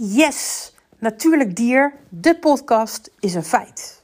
[0.00, 4.02] Yes, Natuurlijk Dier, de podcast is een feit.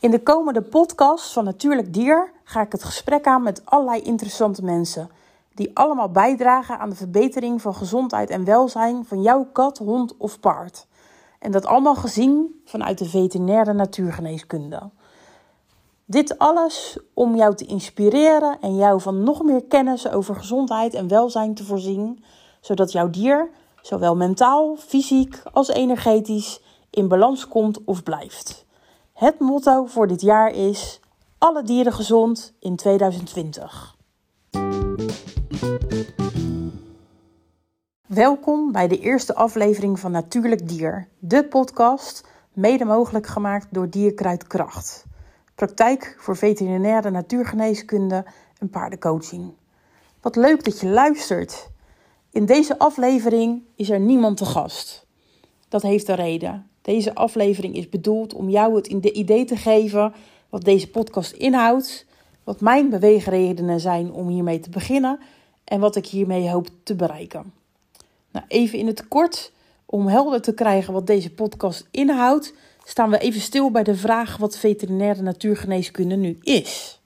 [0.00, 4.64] In de komende podcast van Natuurlijk Dier ga ik het gesprek aan met allerlei interessante
[4.64, 5.10] mensen.
[5.54, 10.40] Die allemaal bijdragen aan de verbetering van gezondheid en welzijn van jouw kat, hond of
[10.40, 10.86] paard.
[11.38, 14.90] En dat allemaal gezien vanuit de veterinaire natuurgeneeskunde.
[16.04, 21.08] Dit alles om jou te inspireren en jou van nog meer kennis over gezondheid en
[21.08, 22.24] welzijn te voorzien,
[22.60, 23.50] zodat jouw dier
[23.86, 28.66] zowel mentaal, fysiek als energetisch in balans komt of blijft.
[29.12, 31.00] Het motto voor dit jaar is:
[31.38, 33.96] alle dieren gezond in 2020.
[38.06, 45.04] Welkom bij de eerste aflevering van Natuurlijk Dier, de podcast, mede mogelijk gemaakt door Dierkruidkracht.
[45.54, 48.24] Praktijk voor veterinaire natuurgeneeskunde
[48.58, 49.54] en paardencoaching.
[50.20, 51.72] Wat leuk dat je luistert.
[52.34, 55.06] In deze aflevering is er niemand te gast.
[55.68, 56.66] Dat heeft een reden.
[56.82, 60.14] Deze aflevering is bedoeld om jou het idee te geven
[60.48, 62.06] wat deze podcast inhoudt,
[62.44, 65.18] wat mijn beweegredenen zijn om hiermee te beginnen
[65.64, 67.52] en wat ik hiermee hoop te bereiken.
[68.30, 69.52] Nou, even in het kort,
[69.86, 74.36] om helder te krijgen wat deze podcast inhoudt, staan we even stil bij de vraag
[74.36, 77.00] wat veterinaire natuurgeneeskunde nu is.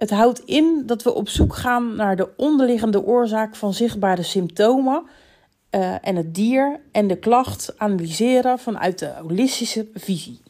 [0.00, 5.02] Het houdt in dat we op zoek gaan naar de onderliggende oorzaak van zichtbare symptomen
[5.70, 10.40] uh, en het dier en de klacht analyseren vanuit de holistische visie.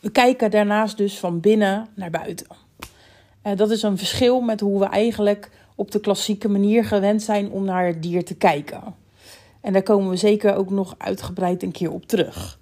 [0.00, 2.46] We kijken daarnaast dus van binnen naar buiten.
[3.46, 7.50] Uh, dat is een verschil met hoe we eigenlijk op de klassieke manier gewend zijn
[7.50, 8.82] om naar het dier te kijken.
[9.60, 12.58] En daar komen we zeker ook nog uitgebreid een keer op terug.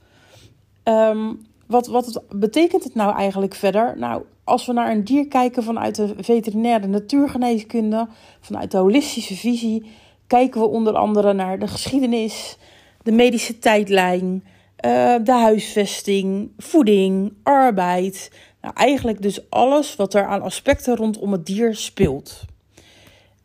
[0.85, 3.95] Um, wat, wat betekent het nou eigenlijk verder?
[3.97, 8.09] Nou, als we naar een dier kijken vanuit de veterinaire natuurgeneeskunde,
[8.41, 9.91] vanuit de holistische visie,
[10.27, 12.59] kijken we onder andere naar de geschiedenis,
[13.03, 14.45] de medische tijdlijn,
[14.87, 18.31] uh, de huisvesting, voeding, arbeid.
[18.61, 22.45] Nou, eigenlijk dus alles wat er aan aspecten rondom het dier speelt.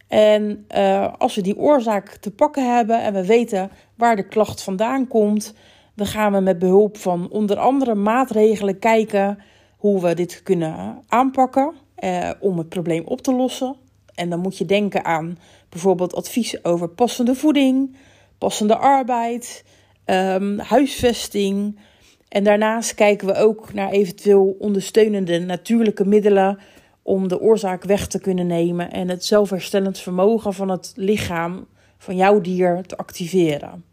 [0.07, 4.63] En uh, als we die oorzaak te pakken hebben en we weten waar de klacht
[4.63, 5.53] vandaan komt,
[5.96, 9.40] dan gaan we met behulp van onder andere maatregelen kijken
[9.78, 13.76] hoe we dit kunnen aanpakken eh, om het probleem op te lossen.
[14.16, 15.38] En dan moet je denken aan
[15.70, 17.96] bijvoorbeeld advies over passende voeding,
[18.38, 19.64] passende arbeid,
[20.06, 21.80] um, huisvesting.
[22.28, 26.60] En daarnaast kijken we ook naar eventueel ondersteunende natuurlijke middelen
[27.02, 31.68] om de oorzaak weg te kunnen nemen en het zelfherstellend vermogen van het lichaam
[31.98, 33.84] van jouw dier te activeren.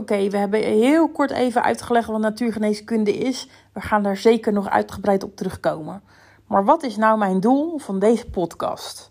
[0.00, 3.48] Oké, we hebben heel kort even uitgelegd wat natuurgeneeskunde is.
[3.72, 6.02] We gaan daar zeker nog uitgebreid op terugkomen.
[6.46, 9.10] Maar wat is nou mijn doel van deze podcast?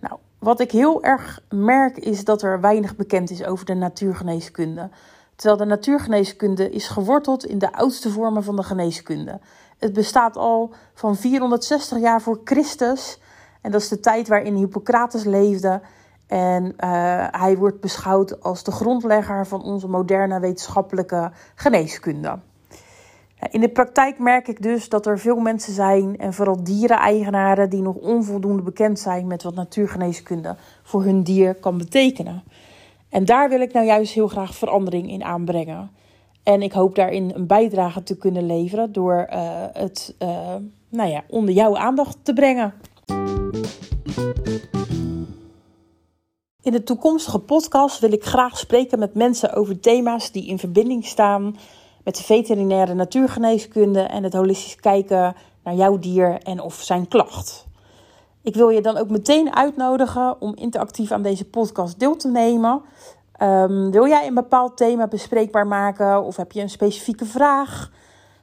[0.00, 4.90] Nou, wat ik heel erg merk is dat er weinig bekend is over de natuurgeneeskunde.
[5.36, 9.40] Terwijl de natuurgeneeskunde is geworteld in de oudste vormen van de geneeskunde.
[9.78, 13.18] Het bestaat al van 460 jaar voor Christus.
[13.60, 15.80] En dat is de tijd waarin Hippocrates leefde.
[16.32, 22.38] En uh, hij wordt beschouwd als de grondlegger van onze moderne wetenschappelijke geneeskunde.
[23.50, 27.82] In de praktijk merk ik dus dat er veel mensen zijn, en vooral diereneigenaren, die
[27.82, 32.42] nog onvoldoende bekend zijn met wat natuurgeneeskunde voor hun dier kan betekenen.
[33.08, 35.90] En daar wil ik nou juist heel graag verandering in aanbrengen.
[36.42, 39.40] En ik hoop daarin een bijdrage te kunnen leveren door uh,
[39.72, 40.54] het uh,
[40.88, 42.74] nou ja, onder jouw aandacht te brengen.
[46.62, 51.04] In de toekomstige podcast wil ik graag spreken met mensen over thema's die in verbinding
[51.04, 51.56] staan
[52.04, 55.34] met de veterinaire natuurgeneeskunde en het holistisch kijken
[55.64, 57.66] naar jouw dier en of zijn klacht.
[58.42, 62.82] Ik wil je dan ook meteen uitnodigen om interactief aan deze podcast deel te nemen.
[63.42, 67.90] Um, wil jij een bepaald thema bespreekbaar maken of heb je een specifieke vraag?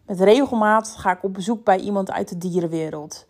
[0.05, 3.25] Met regelmaat ga ik op bezoek bij iemand uit de dierenwereld.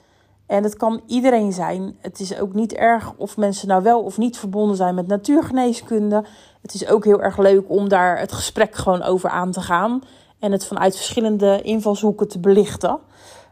[0.49, 1.97] En het kan iedereen zijn.
[2.01, 6.25] Het is ook niet erg of mensen nou wel of niet verbonden zijn met natuurgeneeskunde.
[6.61, 10.01] Het is ook heel erg leuk om daar het gesprek gewoon over aan te gaan.
[10.39, 12.99] En het vanuit verschillende invalshoeken te belichten.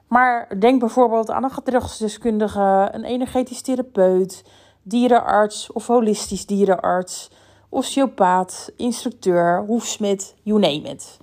[0.07, 4.43] Maar denk bijvoorbeeld aan een gedragsdeskundige, een energetisch therapeut,
[4.81, 7.31] dierenarts of holistisch dierenarts,
[7.69, 11.17] osteopaat, instructeur, hoefsmid, you name it.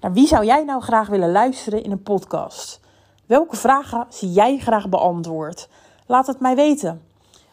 [0.00, 2.80] Naar wie zou jij nou graag willen luisteren in een podcast?
[3.28, 5.68] Welke vragen zie jij graag beantwoord?
[6.06, 7.02] Laat het mij weten.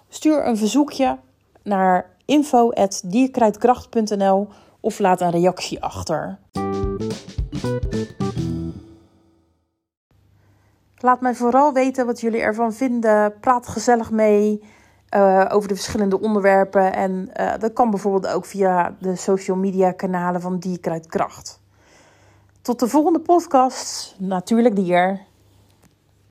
[0.10, 1.18] Stuur een verzoekje
[1.63, 4.48] naar info.dierkruidkracht.nl
[4.80, 6.38] of laat een reactie achter.
[10.98, 13.39] Laat mij vooral weten wat jullie ervan vinden.
[13.39, 14.63] Praat gezellig mee
[15.16, 16.94] uh, over de verschillende onderwerpen.
[16.94, 21.62] En uh, dat kan bijvoorbeeld ook via de social media kanalen van Dierkruidkracht.
[22.62, 24.16] Tot de volgende podcast.
[24.19, 25.33] Natuurlijk dier.